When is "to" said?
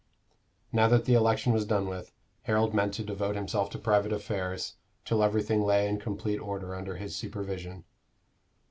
2.95-3.03, 3.69-3.77